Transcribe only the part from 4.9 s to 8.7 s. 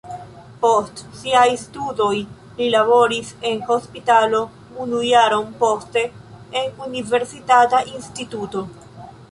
jaron, poste en universitata instituto.